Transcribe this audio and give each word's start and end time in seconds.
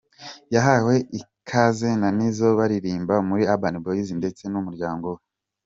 Yahawe 0.55 0.95
ikaze 1.19 1.89
na 2.01 2.09
Nizzo 2.17 2.47
baririmbana 2.59 3.25
muri 3.29 3.43
Urban 3.53 3.75
Boys 3.83 4.09
ndetse 4.19 4.43
n’ 4.47 4.55
umuryango 4.61 5.07
we. 5.15 5.21